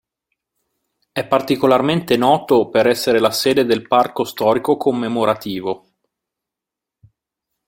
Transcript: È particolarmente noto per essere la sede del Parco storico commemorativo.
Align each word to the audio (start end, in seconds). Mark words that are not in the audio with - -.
È 1.11 1.27
particolarmente 1.27 2.17
noto 2.17 2.69
per 2.69 2.87
essere 2.87 3.19
la 3.19 3.29
sede 3.29 3.65
del 3.65 3.87
Parco 3.87 4.23
storico 4.23 4.75
commemorativo. 4.75 5.89